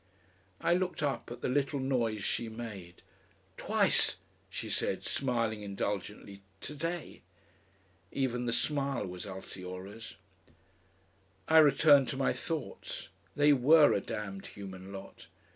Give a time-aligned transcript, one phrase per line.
[0.59, 3.03] I looked up at the little noise she made.
[3.55, 4.17] "TWICE!"
[4.49, 7.21] she said, smiling indulgently, "to day!"
[8.11, 10.15] (Even the smile was Altiora's.)
[11.47, 13.09] I returned to my thoughts.
[13.35, 15.27] They WERE a damned human lot.